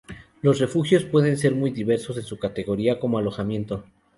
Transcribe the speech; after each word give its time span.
Los 0.41 0.57
refugios 0.59 1.05
pueden 1.05 1.37
ser 1.37 1.53
muy 1.53 1.69
diversos 1.69 2.17
en 2.17 2.23
su 2.23 2.39
categoría 2.39 2.99
como 2.99 3.19
alojamiento. 3.19 3.83